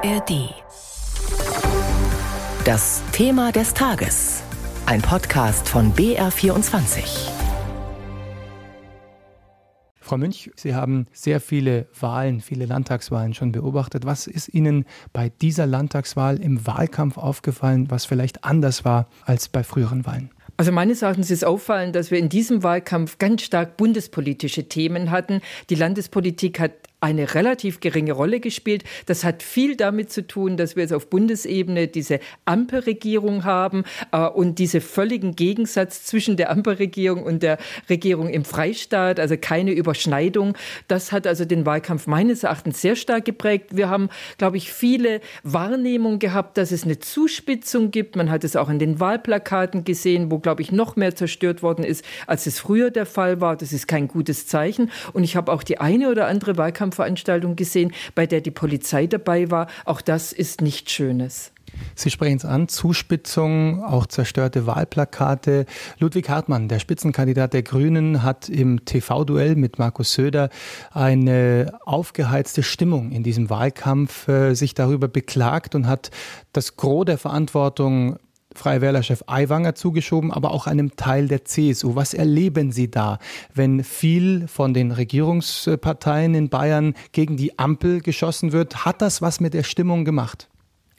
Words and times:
ARD. 0.00 0.54
Das 2.64 3.02
Thema 3.10 3.50
des 3.50 3.74
Tages. 3.74 4.44
Ein 4.86 5.02
Podcast 5.02 5.68
von 5.68 5.92
BR24. 5.92 7.30
Frau 10.00 10.16
Münch, 10.16 10.52
Sie 10.54 10.76
haben 10.76 11.06
sehr 11.12 11.40
viele 11.40 11.88
Wahlen, 11.98 12.40
viele 12.40 12.66
Landtagswahlen 12.66 13.34
schon 13.34 13.50
beobachtet. 13.50 14.06
Was 14.06 14.28
ist 14.28 14.54
Ihnen 14.54 14.84
bei 15.12 15.30
dieser 15.30 15.66
Landtagswahl 15.66 16.40
im 16.40 16.64
Wahlkampf 16.64 17.18
aufgefallen, 17.18 17.90
was 17.90 18.04
vielleicht 18.04 18.44
anders 18.44 18.84
war 18.84 19.08
als 19.24 19.48
bei 19.48 19.64
früheren 19.64 20.06
Wahlen? 20.06 20.30
Also 20.56 20.70
meines 20.70 21.02
Erachtens 21.02 21.30
ist 21.30 21.44
auffallend, 21.44 21.96
dass 21.96 22.10
wir 22.12 22.18
in 22.18 22.28
diesem 22.28 22.62
Wahlkampf 22.62 23.18
ganz 23.18 23.42
stark 23.42 23.76
bundespolitische 23.76 24.68
Themen 24.68 25.10
hatten. 25.10 25.40
Die 25.70 25.76
Landespolitik 25.76 26.60
hat 26.60 26.87
eine 27.00 27.34
relativ 27.34 27.80
geringe 27.80 28.12
Rolle 28.12 28.40
gespielt. 28.40 28.84
Das 29.06 29.22
hat 29.24 29.42
viel 29.42 29.76
damit 29.76 30.10
zu 30.10 30.26
tun, 30.26 30.56
dass 30.56 30.74
wir 30.74 30.82
jetzt 30.82 30.92
auf 30.92 31.08
Bundesebene 31.08 31.86
diese 31.86 32.18
Ampelregierung 32.44 33.44
haben 33.44 33.84
äh, 34.10 34.26
und 34.26 34.58
diese 34.58 34.80
völligen 34.80 35.36
Gegensatz 35.36 36.04
zwischen 36.04 36.36
der 36.36 36.50
Ampelregierung 36.50 37.22
und 37.22 37.42
der 37.42 37.58
Regierung 37.88 38.28
im 38.28 38.44
Freistaat, 38.44 39.20
also 39.20 39.36
keine 39.40 39.72
Überschneidung. 39.72 40.56
Das 40.88 41.12
hat 41.12 41.26
also 41.26 41.44
den 41.44 41.66
Wahlkampf 41.66 42.06
meines 42.06 42.42
Erachtens 42.42 42.80
sehr 42.80 42.96
stark 42.96 43.24
geprägt. 43.24 43.76
Wir 43.76 43.88
haben, 43.88 44.08
glaube 44.36 44.56
ich, 44.56 44.72
viele 44.72 45.20
Wahrnehmungen 45.44 46.18
gehabt, 46.18 46.58
dass 46.58 46.72
es 46.72 46.82
eine 46.82 46.98
Zuspitzung 46.98 47.92
gibt. 47.92 48.16
Man 48.16 48.30
hat 48.30 48.42
es 48.42 48.56
auch 48.56 48.68
in 48.68 48.80
den 48.80 48.98
Wahlplakaten 48.98 49.84
gesehen, 49.84 50.32
wo, 50.32 50.38
glaube 50.38 50.62
ich, 50.62 50.72
noch 50.72 50.96
mehr 50.96 51.14
zerstört 51.14 51.62
worden 51.62 51.84
ist, 51.84 52.04
als 52.26 52.46
es 52.46 52.58
früher 52.58 52.90
der 52.90 53.06
Fall 53.06 53.40
war. 53.40 53.56
Das 53.56 53.72
ist 53.72 53.86
kein 53.86 54.08
gutes 54.08 54.48
Zeichen. 54.48 54.90
Und 55.12 55.22
ich 55.22 55.36
habe 55.36 55.52
auch 55.52 55.62
die 55.62 55.78
eine 55.78 56.10
oder 56.10 56.26
andere 56.26 56.56
Wahlkampf 56.56 56.87
Wahlkampfveranstaltung 56.88 57.56
gesehen, 57.56 57.92
bei 58.14 58.26
der 58.26 58.40
die 58.40 58.50
Polizei 58.50 59.06
dabei 59.06 59.50
war. 59.50 59.68
Auch 59.84 60.00
das 60.00 60.32
ist 60.32 60.60
nichts 60.60 60.92
Schönes. 60.92 61.52
Sie 61.94 62.10
sprechen 62.10 62.38
es 62.38 62.46
an, 62.46 62.68
Zuspitzung, 62.68 63.84
auch 63.84 64.06
zerstörte 64.06 64.66
Wahlplakate. 64.66 65.66
Ludwig 65.98 66.28
Hartmann, 66.30 66.68
der 66.68 66.78
Spitzenkandidat 66.78 67.52
der 67.52 67.62
Grünen, 67.62 68.22
hat 68.22 68.48
im 68.48 68.86
TV-Duell 68.86 69.54
mit 69.54 69.78
Markus 69.78 70.14
Söder 70.14 70.48
eine 70.92 71.78
aufgeheizte 71.84 72.62
Stimmung 72.62 73.12
in 73.12 73.22
diesem 73.22 73.50
Wahlkampf 73.50 74.28
äh, 74.28 74.54
sich 74.54 74.72
darüber 74.72 75.08
beklagt 75.08 75.74
und 75.74 75.86
hat 75.86 76.10
das 76.52 76.76
Gros 76.76 77.04
der 77.04 77.18
Verantwortung 77.18 78.18
Freie 78.58 78.80
Wählerchef 78.80 79.22
Aiwanger 79.26 79.74
zugeschoben, 79.74 80.32
aber 80.32 80.50
auch 80.50 80.66
einem 80.66 80.96
Teil 80.96 81.28
der 81.28 81.44
CSU. 81.44 81.94
Was 81.94 82.12
erleben 82.12 82.72
Sie 82.72 82.90
da, 82.90 83.18
wenn 83.54 83.84
viel 83.84 84.48
von 84.48 84.74
den 84.74 84.90
Regierungsparteien 84.90 86.34
in 86.34 86.48
Bayern 86.48 86.94
gegen 87.12 87.36
die 87.36 87.58
Ampel 87.58 88.00
geschossen 88.00 88.52
wird? 88.52 88.84
Hat 88.84 89.00
das 89.00 89.22
was 89.22 89.40
mit 89.40 89.54
der 89.54 89.62
Stimmung 89.62 90.04
gemacht? 90.04 90.48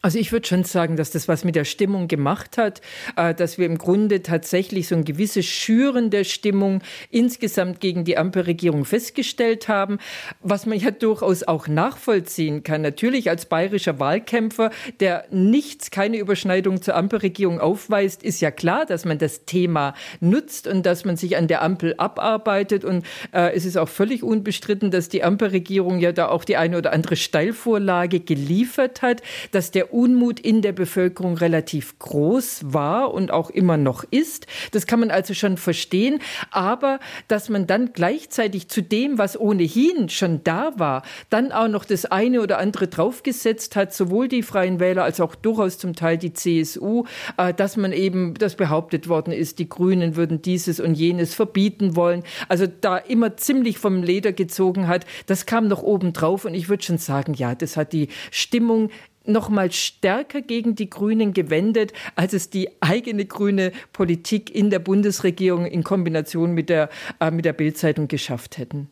Also 0.02 0.18
ich 0.18 0.32
würde 0.32 0.48
schon 0.48 0.64
sagen, 0.64 0.96
dass 0.96 1.12
das 1.12 1.28
was 1.28 1.44
mit 1.44 1.56
der 1.56 1.66
Stimmung 1.66 2.08
gemacht 2.08 2.58
hat, 2.58 2.82
äh, 3.18 3.34
dass 3.34 3.58
wir 3.58 3.66
im 3.66 3.78
Grunde 3.78 4.24
tatsächlich 4.24 4.88
so 4.88 4.96
ein 4.96 5.04
gewisses 5.04 5.46
Schüren 5.46 6.10
der 6.10 6.24
Stimmung 6.24 6.82
insgesamt 7.12 7.82
gegen 7.82 8.06
die 8.06 8.18
Ampelregierung 8.18 8.86
festgestellt 8.86 9.68
haben, 9.68 10.00
was 10.42 10.66
man 10.66 10.80
ja 10.80 10.92
durchaus 10.92 11.44
auch 11.44 11.68
nachvollziehen 11.68 12.64
kann. 12.64 12.82
Natürlich 12.82 13.30
als 13.30 13.46
bayerischer 13.46 14.00
Wahlkämpfer, 14.00 14.72
der 15.02 15.26
nichts, 15.32 15.92
keine 15.92 16.18
Überschneidung 16.18 16.82
zur 16.82 16.96
Ampelregierung 16.96 17.60
aufweist, 17.60 18.24
ist 18.24 18.40
ja 18.40 18.52
klar, 18.52 18.86
dass 18.86 19.04
man 19.04 19.18
das 19.18 19.44
Thema 19.46 19.96
nutzt 20.22 20.68
und 20.68 20.86
dass 20.86 21.04
man 21.04 21.18
sich 21.18 21.36
an 21.36 21.48
der 21.48 21.62
Ampel 21.62 21.96
abarbeitet. 21.98 22.86
Und 22.86 23.06
äh, 23.34 23.54
es 23.54 23.66
ist 23.66 23.78
auch 23.78 23.90
völlig 23.90 24.24
unbestritten, 24.24 24.92
dass 24.92 25.10
die 25.10 25.24
Ampelregierung 25.24 26.00
ja 26.00 26.14
da 26.14 26.30
auch 26.30 26.46
die 26.46 26.56
eine 26.56 26.78
oder 26.78 26.94
andere 26.94 27.18
Steilvorlage 27.18 28.22
geliefert 28.22 29.02
hat, 29.02 29.22
dass 29.52 29.72
der 29.72 29.89
Unmut 29.92 30.40
in 30.40 30.62
der 30.62 30.72
Bevölkerung 30.72 31.38
relativ 31.38 31.98
groß 32.00 32.62
war 32.74 33.14
und 33.14 33.32
auch 33.32 33.50
immer 33.50 33.78
noch 33.78 34.04
ist. 34.10 34.48
Das 34.72 34.88
kann 34.88 35.00
man 35.00 35.12
also 35.12 35.34
schon 35.34 35.58
verstehen. 35.58 36.20
Aber 36.52 37.00
dass 37.28 37.50
man 37.50 37.68
dann 37.68 37.94
gleichzeitig 37.94 38.70
zu 38.70 38.82
dem, 38.82 39.18
was 39.18 39.40
ohnehin 39.40 40.10
schon 40.10 40.44
da 40.44 40.72
war, 40.78 41.04
dann 41.30 41.52
auch 41.52 41.68
noch 41.68 41.86
das 41.86 42.06
eine 42.06 42.42
oder 42.42 42.58
andere 42.60 42.88
draufgesetzt 42.88 43.76
hat, 43.76 43.94
sowohl 43.94 44.28
die 44.28 44.44
Freien 44.44 44.80
Wähler 44.80 45.04
als 45.04 45.20
auch 45.20 45.36
durchaus 45.36 45.78
zum 45.78 45.96
Teil 45.96 46.18
die 46.18 46.34
CSU, 46.34 47.06
äh, 47.38 47.54
dass 47.54 47.78
man 47.78 47.92
eben, 47.92 48.34
das 48.36 48.56
behauptet 48.56 49.08
worden 49.08 49.34
ist, 49.34 49.60
die 49.60 49.70
Grünen 49.70 50.16
würden 50.16 50.42
dieses 50.42 50.80
und 50.80 50.94
jenes 50.94 51.34
verbieten 51.34 51.96
wollen. 51.96 52.24
Also 52.48 52.68
da 52.68 52.98
immer 52.98 53.38
ziemlich 53.38 53.78
vom 53.78 54.04
Leder 54.04 54.32
gezogen 54.32 54.88
hat, 54.88 55.06
das 55.26 55.46
kam 55.46 55.68
noch 55.68 55.84
oben 55.84 56.14
drauf 56.14 56.46
und 56.46 56.54
ich 56.54 56.70
würde 56.70 56.84
schon 56.84 56.98
sagen, 56.98 57.34
ja, 57.34 57.56
das 57.56 57.78
hat 57.78 57.94
die 57.94 58.10
Stimmung 58.32 58.90
noch 59.26 59.50
mal 59.50 59.72
stärker 59.72 60.42
gegen 60.42 60.76
die 60.76 60.90
Grünen 60.90 61.34
gewendet, 61.34 61.94
als 62.16 62.34
es 62.34 62.50
die 62.50 62.70
eigene 62.82 63.26
grüne 63.26 63.72
Politik 63.94 64.54
in 64.54 64.70
der 64.70 64.80
Bundesregierung 64.80 65.66
in 65.66 65.84
Kombination 65.84 66.54
mit 66.54 66.70
der, 66.70 66.90
äh, 67.20 67.32
mit 67.32 67.46
der 67.46 67.54
Bildzeitung 67.54 68.08
geschafft 68.08 68.58
hätten. 68.58 68.90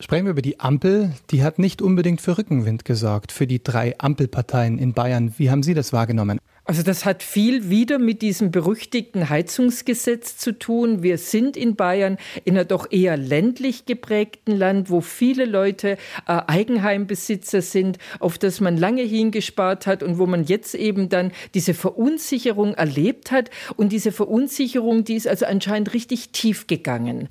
Sprechen 0.00 0.24
wir 0.24 0.30
über 0.30 0.40
die 0.40 0.58
Ampel. 0.60 1.12
Die 1.30 1.42
hat 1.42 1.58
nicht 1.58 1.82
unbedingt 1.82 2.22
für 2.22 2.38
Rückenwind 2.38 2.86
gesorgt, 2.86 3.32
für 3.32 3.46
die 3.46 3.62
drei 3.62 3.98
Ampelparteien 3.98 4.78
in 4.78 4.94
Bayern. 4.94 5.34
Wie 5.36 5.50
haben 5.50 5.62
Sie 5.62 5.74
das 5.74 5.92
wahrgenommen? 5.92 6.38
Also 6.70 6.84
das 6.84 7.04
hat 7.04 7.24
viel 7.24 7.68
wieder 7.68 7.98
mit 7.98 8.22
diesem 8.22 8.52
berüchtigten 8.52 9.28
Heizungsgesetz 9.28 10.36
zu 10.36 10.56
tun. 10.56 11.02
Wir 11.02 11.18
sind 11.18 11.56
in 11.56 11.74
Bayern 11.74 12.16
in 12.44 12.54
einer 12.54 12.64
doch 12.64 12.86
eher 12.92 13.16
ländlich 13.16 13.86
geprägten 13.86 14.56
Land, 14.56 14.88
wo 14.88 15.00
viele 15.00 15.46
Leute 15.46 15.98
äh, 16.28 16.42
Eigenheimbesitzer 16.46 17.60
sind, 17.60 17.98
auf 18.20 18.38
das 18.38 18.60
man 18.60 18.76
lange 18.76 19.02
hingespart 19.02 19.88
hat 19.88 20.04
und 20.04 20.18
wo 20.18 20.26
man 20.26 20.44
jetzt 20.44 20.76
eben 20.76 21.08
dann 21.08 21.32
diese 21.54 21.74
Verunsicherung 21.74 22.74
erlebt 22.74 23.32
hat. 23.32 23.50
Und 23.74 23.90
diese 23.90 24.12
Verunsicherung, 24.12 25.02
die 25.02 25.14
ist 25.14 25.26
also 25.26 25.46
anscheinend 25.46 25.92
richtig 25.92 26.30
tief 26.30 26.68
gegangen. 26.68 27.28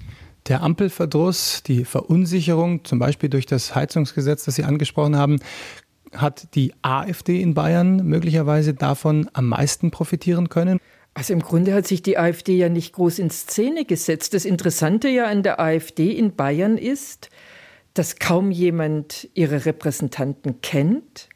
Der 0.49 0.63
Ampelverdruss, 0.63 1.63
die 1.63 1.85
Verunsicherung, 1.85 2.83
zum 2.83 2.99
Beispiel 2.99 3.29
durch 3.29 3.45
das 3.45 3.73
Heizungsgesetz, 3.73 4.43
das 4.43 4.55
Sie 4.55 4.65
angesprochen 4.65 5.15
haben, 5.15 5.39
hat 6.15 6.55
die 6.55 6.73
AfD 6.81 7.41
in 7.41 7.53
Bayern 7.53 8.05
möglicherweise 8.05 8.73
davon 8.73 9.29
am 9.33 9.47
meisten 9.47 9.91
profitieren 9.91 10.49
können? 10.49 10.79
Also 11.13 11.33
im 11.33 11.41
Grunde 11.41 11.73
hat 11.73 11.87
sich 11.87 12.01
die 12.01 12.17
AfD 12.17 12.55
ja 12.57 12.69
nicht 12.69 12.93
groß 12.93 13.19
in 13.19 13.29
Szene 13.29 13.85
gesetzt. 13.85 14.33
Das 14.33 14.45
Interessante 14.45 15.09
ja 15.09 15.25
an 15.25 15.43
der 15.43 15.59
AfD 15.59 16.11
in 16.11 16.35
Bayern 16.35 16.77
ist, 16.77 17.29
dass 17.93 18.17
kaum 18.17 18.51
jemand 18.51 19.27
ihre 19.33 19.65
Repräsentanten 19.65 20.61
kennt 20.61 21.29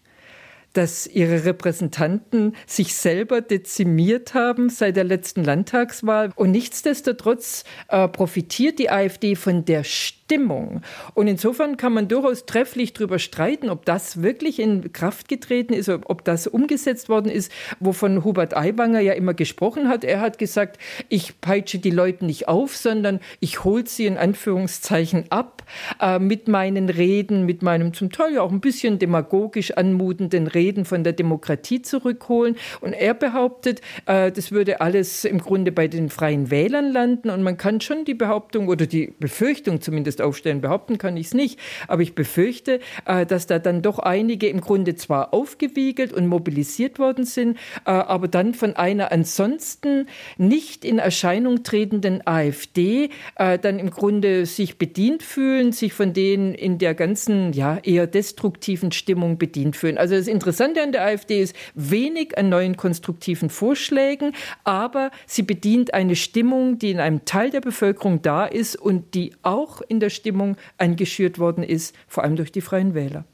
dass 0.73 1.07
ihre 1.07 1.45
Repräsentanten 1.45 2.55
sich 2.65 2.95
selber 2.95 3.41
dezimiert 3.41 4.33
haben 4.33 4.69
seit 4.69 4.95
der 4.95 5.03
letzten 5.03 5.43
Landtagswahl. 5.43 6.31
Und 6.35 6.51
nichtsdestotrotz 6.51 7.63
äh, 7.87 8.07
profitiert 8.07 8.79
die 8.79 8.89
AfD 8.89 9.35
von 9.35 9.65
der 9.65 9.83
Stimmung. 10.33 10.81
Und 11.13 11.27
insofern 11.27 11.77
kann 11.77 11.93
man 11.93 12.07
durchaus 12.07 12.47
trefflich 12.47 12.93
darüber 12.93 13.19
streiten, 13.19 13.69
ob 13.69 13.85
das 13.85 14.23
wirklich 14.23 14.59
in 14.59 14.91
Kraft 14.91 15.27
getreten 15.27 15.73
ist, 15.73 15.89
ob 15.89 16.25
das 16.25 16.47
umgesetzt 16.47 17.07
worden 17.07 17.31
ist, 17.31 17.51
wovon 17.79 18.23
Hubert 18.23 18.57
Aiwanger 18.57 18.99
ja 18.99 19.13
immer 19.13 19.35
gesprochen 19.35 19.89
hat. 19.89 20.03
Er 20.03 20.21
hat 20.21 20.39
gesagt, 20.39 20.79
ich 21.09 21.39
peitsche 21.39 21.77
die 21.77 21.91
Leute 21.91 22.25
nicht 22.25 22.47
auf, 22.47 22.75
sondern 22.75 23.19
ich 23.41 23.63
hole 23.63 23.83
sie 23.85 24.07
in 24.07 24.17
Anführungszeichen 24.17 25.25
ab 25.29 25.63
äh, 26.01 26.17
mit 26.17 26.47
meinen 26.47 26.89
Reden, 26.89 27.45
mit 27.45 27.61
meinem 27.61 27.93
zum 27.93 28.11
Teil 28.11 28.33
ja 28.33 28.41
auch 28.41 28.51
ein 28.51 28.61
bisschen 28.61 28.97
demagogisch 28.97 29.71
anmutenden 29.77 30.47
Reden 30.47 30.85
von 30.85 31.03
der 31.03 31.13
Demokratie 31.13 31.83
zurückholen. 31.83 32.55
Und 32.81 32.93
er 32.93 33.13
behauptet, 33.13 33.81
äh, 34.07 34.31
das 34.31 34.51
würde 34.51 34.81
alles 34.81 35.25
im 35.25 35.37
Grunde 35.37 35.71
bei 35.71 35.87
den 35.87 36.09
freien 36.09 36.49
Wählern 36.49 36.91
landen. 36.91 37.29
Und 37.29 37.43
man 37.43 37.57
kann 37.57 37.81
schon 37.81 38.03
die 38.03 38.15
Behauptung 38.15 38.67
oder 38.67 38.87
die 38.87 39.13
Befürchtung 39.19 39.81
zumindest 39.81 40.22
aufstellen, 40.23 40.61
behaupten 40.61 40.97
kann 40.97 41.17
ich 41.17 41.27
es 41.27 41.33
nicht, 41.33 41.59
aber 41.87 42.01
ich 42.01 42.15
befürchte, 42.15 42.79
äh, 43.05 43.25
dass 43.25 43.47
da 43.47 43.59
dann 43.59 43.81
doch 43.81 43.99
einige 43.99 44.47
im 44.47 44.61
Grunde 44.61 44.95
zwar 44.95 45.33
aufgewiegelt 45.33 46.13
und 46.13 46.27
mobilisiert 46.27 46.99
worden 46.99 47.25
sind, 47.25 47.57
äh, 47.85 47.91
aber 47.91 48.27
dann 48.27 48.53
von 48.53 48.75
einer 48.75 49.11
ansonsten 49.11 50.07
nicht 50.37 50.85
in 50.85 50.99
Erscheinung 50.99 51.63
tretenden 51.63 52.25
AfD 52.25 53.09
äh, 53.35 53.59
dann 53.59 53.79
im 53.79 53.91
Grunde 53.91 54.45
sich 54.45 54.77
bedient 54.77 55.23
fühlen, 55.23 55.71
sich 55.71 55.93
von 55.93 56.13
denen 56.13 56.55
in 56.55 56.77
der 56.77 56.93
ganzen 56.93 57.53
ja 57.53 57.77
eher 57.77 58.07
destruktiven 58.07 58.91
Stimmung 58.91 59.37
bedient 59.37 59.75
fühlen. 59.75 59.97
Also 59.97 60.15
das 60.15 60.27
Interessante 60.27 60.53
Interessante 60.63 60.83
an 60.83 60.91
der 60.93 61.03
AfD 61.03 61.41
ist 61.41 61.55
wenig 61.73 62.37
an 62.37 62.47
neuen 62.47 62.77
konstruktiven 62.77 63.49
Vorschlägen, 63.49 64.33
aber 64.63 65.11
sie 65.25 65.41
bedient 65.41 65.93
eine 65.93 66.15
Stimmung, 66.15 66.79
die 66.79 66.91
in 66.91 66.99
einem 66.99 67.25
Teil 67.25 67.49
der 67.49 67.59
Bevölkerung 67.59 68.21
da 68.21 68.45
ist 68.45 68.75
und 68.75 69.13
die 69.13 69.33
auch 69.41 69.81
in 69.81 69.99
Stimmung 70.09 70.57
eingeschürt 70.77 71.39
worden 71.39 71.63
ist, 71.63 71.95
vor 72.07 72.23
allem 72.23 72.35
durch 72.35 72.51
die 72.51 72.61
Freien 72.61 72.93
Wähler. 72.93 73.25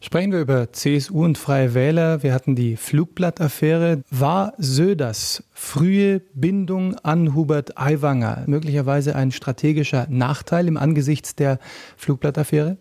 Sprechen 0.00 0.30
wir 0.30 0.40
über 0.40 0.72
CSU 0.72 1.24
und 1.24 1.38
Freie 1.38 1.74
Wähler. 1.74 2.22
Wir 2.22 2.32
hatten 2.32 2.54
die 2.54 2.76
Flugblattaffäre. 2.76 4.04
War 4.10 4.54
Söders 4.56 5.42
frühe 5.52 6.20
Bindung 6.34 6.94
an 7.00 7.34
Hubert 7.34 7.76
Aiwanger 7.76 8.44
möglicherweise 8.46 9.16
ein 9.16 9.32
strategischer 9.32 10.06
Nachteil 10.08 10.68
im 10.68 10.76
Angesichts 10.76 11.34
der 11.34 11.58
Flugblattaffäre? 11.96 12.76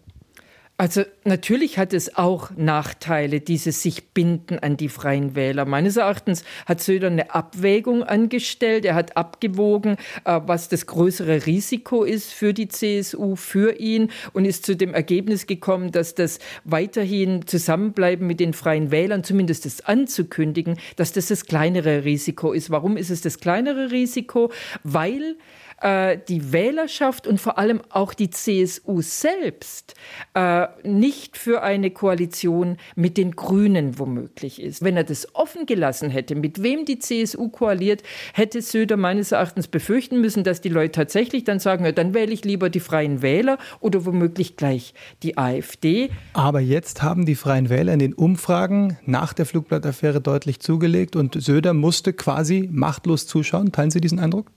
Also 0.79 1.01
natürlich 1.23 1.79
hat 1.79 1.91
es 1.91 2.17
auch 2.17 2.51
Nachteile, 2.55 3.39
dieses 3.39 3.81
sich 3.81 4.09
binden 4.09 4.59
an 4.59 4.77
die 4.77 4.89
freien 4.89 5.33
Wähler. 5.33 5.65
Meines 5.65 5.97
Erachtens 5.97 6.43
hat 6.67 6.83
Söder 6.83 7.07
eine 7.07 7.33
Abwägung 7.33 8.03
angestellt. 8.03 8.85
Er 8.85 8.93
hat 8.93 9.17
abgewogen, 9.17 9.97
äh, 10.23 10.39
was 10.45 10.69
das 10.69 10.85
größere 10.85 11.47
Risiko 11.47 12.03
ist 12.03 12.31
für 12.31 12.53
die 12.53 12.67
CSU, 12.67 13.35
für 13.35 13.79
ihn 13.79 14.11
und 14.33 14.45
ist 14.45 14.67
zu 14.67 14.75
dem 14.75 14.93
Ergebnis 14.93 15.47
gekommen, 15.47 15.91
dass 15.91 16.13
das 16.13 16.37
weiterhin 16.63 17.47
Zusammenbleiben 17.47 18.27
mit 18.27 18.39
den 18.39 18.53
freien 18.53 18.91
Wählern, 18.91 19.23
zumindest 19.23 19.65
das 19.65 19.81
anzukündigen, 19.81 20.77
dass 20.95 21.11
das 21.11 21.25
das 21.25 21.45
kleinere 21.45 22.03
Risiko 22.03 22.53
ist. 22.53 22.69
Warum 22.69 22.97
ist 22.97 23.09
es 23.09 23.21
das 23.21 23.39
kleinere 23.39 23.89
Risiko? 23.89 24.51
Weil 24.83 25.37
äh, 25.81 26.17
die 26.27 26.51
Wählerschaft 26.51 27.27
und 27.27 27.39
vor 27.39 27.57
allem 27.57 27.81
auch 27.89 28.13
die 28.13 28.29
CSU 28.29 29.01
selbst 29.01 29.93
äh, 30.33 30.67
nicht 30.83 31.37
für 31.37 31.61
eine 31.61 31.91
Koalition 31.91 32.77
mit 32.95 33.17
den 33.17 33.35
Grünen 33.35 33.99
womöglich 33.99 34.61
ist. 34.61 34.83
Wenn 34.83 34.97
er 34.97 35.03
das 35.03 35.35
offen 35.35 35.65
gelassen 35.65 36.09
hätte, 36.09 36.35
mit 36.35 36.63
wem 36.63 36.85
die 36.85 36.99
CSU 36.99 37.49
koaliert, 37.49 38.03
hätte 38.33 38.61
Söder 38.61 38.97
meines 38.97 39.31
Erachtens 39.31 39.67
befürchten 39.67 40.21
müssen, 40.21 40.43
dass 40.43 40.61
die 40.61 40.69
Leute 40.69 40.93
tatsächlich 40.93 41.43
dann 41.43 41.59
sagen, 41.59 41.85
ja, 41.85 41.91
dann 41.91 42.13
wähle 42.13 42.33
ich 42.33 42.43
lieber 42.43 42.69
die 42.69 42.79
Freien 42.79 43.21
Wähler 43.21 43.57
oder 43.79 44.05
womöglich 44.05 44.57
gleich 44.57 44.93
die 45.23 45.37
AfD. 45.37 46.09
Aber 46.33 46.59
jetzt 46.59 47.03
haben 47.03 47.25
die 47.25 47.35
Freien 47.35 47.69
Wähler 47.69 47.93
in 47.93 47.99
den 47.99 48.13
Umfragen 48.13 48.97
nach 49.05 49.33
der 49.33 49.45
Flugblattaffäre 49.45 50.21
deutlich 50.21 50.59
zugelegt 50.59 51.15
und 51.15 51.41
Söder 51.41 51.73
musste 51.73 52.13
quasi 52.13 52.67
machtlos 52.71 53.27
zuschauen. 53.27 53.71
Teilen 53.71 53.91
Sie 53.91 54.01
diesen 54.01 54.19
Eindruck? 54.19 54.51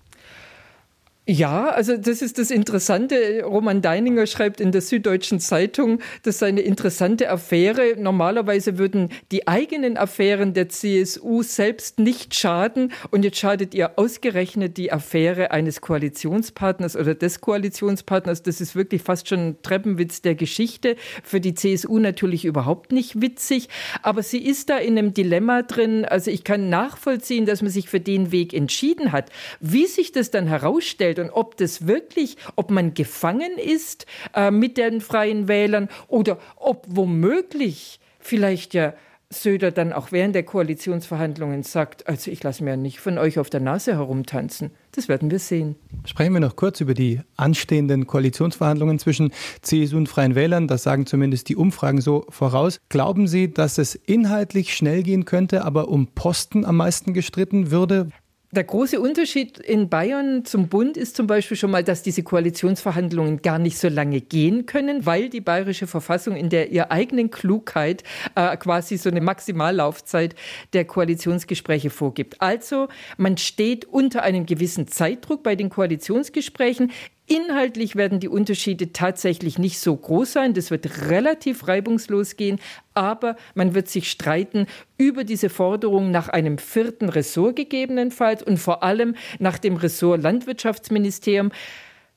Ja, 1.33 1.69
also 1.69 1.97
das 1.97 2.23
ist 2.23 2.39
das 2.39 2.51
Interessante. 2.51 3.45
Roman 3.45 3.83
Deininger 3.83 4.27
schreibt 4.27 4.61
in 4.61 4.73
der 4.73 4.81
Süddeutschen 4.81 5.39
Zeitung, 5.39 6.01
das 6.25 6.41
sei 6.41 6.49
eine 6.49 6.63
interessante 6.63 7.31
Affäre. 7.31 7.95
Normalerweise 7.97 8.79
würden 8.79 9.11
die 9.31 9.47
eigenen 9.47 9.97
Affären 9.97 10.55
der 10.55 10.71
CSU 10.71 11.45
selbst 11.45 12.01
nicht 12.01 12.35
schaden. 12.35 12.93
Und 13.13 13.25
jetzt 13.25 13.39
schadet 13.39 13.75
ihr 13.75 13.97
ausgerechnet 13.97 14.77
die 14.77 14.91
Affäre 14.91 15.53
eines 15.53 15.81
Koalitionspartners 15.81 16.97
oder 16.97 17.15
des 17.15 17.41
Koalitionspartners. 17.41 18.43
Das 18.43 18.61
ist 18.61 18.75
wirklich 18.75 19.03
fast 19.03 19.29
schon 19.29 19.51
ein 19.51 19.63
Treppenwitz 19.63 20.23
der 20.23 20.35
Geschichte. 20.35 20.97
Für 21.23 21.41
die 21.41 21.55
CSU 21.55 22.01
natürlich 22.01 22.45
überhaupt 22.45 22.91
nicht 22.91 23.23
witzig. 23.23 23.69
Aber 24.03 24.25
sie 24.25 24.45
ist 24.45 24.69
da 24.69 24.79
in 24.79 24.99
einem 24.99 25.15
Dilemma 25.15 25.63
drin. 25.63 26.05
Also 26.05 26.33
ich 26.33 26.43
kann 26.43 26.71
nachvollziehen, 26.71 27.47
dass 27.47 27.63
man 27.63 27.71
sich 27.71 27.89
für 27.89 28.01
den 28.01 28.33
Weg 28.33 28.53
entschieden 28.53 29.13
hat. 29.13 29.31
Wie 29.61 29.87
sich 29.87 30.11
das 30.11 30.33
dann 30.33 30.49
herausstellt, 30.49 31.20
und 31.21 31.31
ob 31.31 31.57
das 31.57 31.87
wirklich, 31.87 32.37
ob 32.57 32.71
man 32.71 32.95
gefangen 32.95 33.59
ist 33.59 34.07
äh, 34.35 34.51
mit 34.51 34.77
den 34.77 35.01
freien 35.01 35.49
Wählern 35.49 35.89
oder 36.09 36.39
ob 36.57 36.87
womöglich 36.89 38.01
vielleicht 38.19 38.75
ja 38.75 38.95
Söder 39.33 39.71
dann 39.71 39.93
auch 39.93 40.11
während 40.11 40.35
der 40.35 40.43
Koalitionsverhandlungen 40.43 41.63
sagt, 41.63 42.09
also 42.09 42.33
ich 42.33 42.43
lasse 42.43 42.65
mir 42.65 42.77
nicht 42.77 42.99
von 42.99 43.17
euch 43.17 43.39
auf 43.39 43.49
der 43.49 43.61
Nase 43.61 43.93
herumtanzen. 43.93 44.73
Das 44.91 45.09
werden 45.09 45.31
wir 45.31 45.39
sehen. 45.39 45.77
Sprechen 46.05 46.33
wir 46.33 46.41
noch 46.41 46.57
kurz 46.57 46.81
über 46.81 46.95
die 46.95 47.21
anstehenden 47.37 48.09
Koalitionsverhandlungen 48.09 48.99
zwischen 48.99 49.33
CSU 49.63 49.99
und 49.99 50.09
Freien 50.09 50.35
Wählern. 50.35 50.67
Das 50.67 50.83
sagen 50.83 51.07
zumindest 51.07 51.49
die 51.49 51.55
Umfragen 51.55 52.01
so 52.01 52.27
voraus. 52.29 52.81
Glauben 52.89 53.29
Sie, 53.29 53.55
dass 53.55 53.79
es 53.79 53.95
inhaltlich 53.95 54.75
schnell 54.75 55.05
gehen 55.05 55.25
könnte, 55.27 55.65
aber 55.65 55.89
um 55.89 56.09
Posten 56.09 56.65
am 56.65 56.79
meisten 56.79 57.15
gestritten 57.15 57.71
würde? 57.71 58.11
Der 58.53 58.65
große 58.65 59.01
Unterschied 59.01 59.61
in 59.61 59.89
Bayern 59.89 60.45
zum 60.45 60.67
Bund 60.67 60.97
ist 60.97 61.15
zum 61.15 61.29
Beispiel 61.29 61.57
schon 61.57 61.71
mal, 61.71 61.85
dass 61.85 62.03
diese 62.03 62.25
Koalitionsverhandlungen 62.25 63.43
gar 63.43 63.61
nicht 63.61 63.79
so 63.79 63.89
lange 63.89 64.21
gehen 64.21 64.67
können, 64.67 65.07
weil 65.07 65.29
die 65.29 65.41
bayerische 65.41 65.87
Verfassung 65.87 66.35
in 66.35 66.49
der 66.49 66.73
ihr 66.73 66.91
eigenen 66.91 67.31
Klugheit 67.31 68.03
äh, 68.35 68.57
quasi 68.57 68.97
so 68.97 69.09
eine 69.09 69.21
Maximallaufzeit 69.21 70.35
der 70.73 70.85
Koalitionsgespräche 70.85 71.91
vorgibt. 71.91 72.43
Also 72.43 72.89
man 73.17 73.37
steht 73.37 73.85
unter 73.85 74.25
einem 74.25 74.47
gewissen 74.47 74.89
Zeitdruck 74.89 75.45
bei 75.45 75.55
den 75.55 75.71
Koalitionsgesprächen. 75.71 76.91
Inhaltlich 77.33 77.95
werden 77.95 78.19
die 78.19 78.29
Unterschiede 78.29 78.93
tatsächlich 78.93 79.57
nicht 79.57 79.79
so 79.79 79.95
groß 79.95 80.33
sein. 80.33 80.53
Das 80.53 80.73
wird 80.73 81.09
relativ 81.09 81.69
reibungslos 81.69 82.35
gehen. 82.35 82.59
Aber 82.93 83.37
man 83.55 83.73
wird 83.73 83.89
sich 83.89 84.11
streiten 84.11 84.67
über 84.99 85.23
diese 85.23 85.49
Forderung 85.49 86.11
nach 86.11 86.29
einem 86.29 86.59
vierten 86.59 87.09
Ressort 87.09 87.55
gegebenenfalls 87.55 88.43
und 88.43 88.57
vor 88.57 88.83
allem 88.83 89.15
nach 89.39 89.59
dem 89.59 89.77
Ressort 89.77 90.23
Landwirtschaftsministerium. 90.23 91.53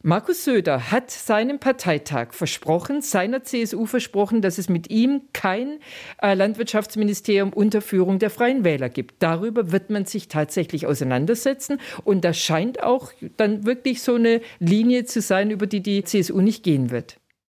Markus 0.05 0.43
Söder 0.43 0.91
hat 0.91 1.11
seinem 1.11 1.59
Parteitag 1.59 2.33
versprochen, 2.33 3.01
seiner 3.01 3.45
CSU 3.45 3.85
versprochen, 3.85 4.41
dass 4.41 4.57
es 4.57 4.67
mit 4.67 4.89
ihm 4.89 5.21
kein 5.31 5.79
äh, 6.21 6.33
Landwirtschaftsministerium 6.33 7.53
unter 7.53 7.79
Führung 7.79 8.19
der 8.19 8.29
Freien 8.29 8.65
Wähler 8.65 8.89
gibt. 8.89 9.23
Darüber 9.23 9.71
wird 9.71 9.91
man 9.91 10.03
sich 10.03 10.27
tatsächlich 10.27 10.87
auseinandersetzen. 10.87 11.79
Und 12.03 12.25
das 12.25 12.37
scheint 12.37 12.83
auch 12.83 13.13
dann 13.37 13.65
wirklich 13.65 14.01
so 14.01 14.15
eine 14.15 14.41
Linie 14.59 15.05
zu 15.05 15.21
sein, 15.21 15.51
über 15.51 15.67
die 15.67 15.79
die 15.79 16.03
CSU 16.03 16.41
nicht 16.41 16.63
gehen 16.63 16.91
wird. 16.91 17.21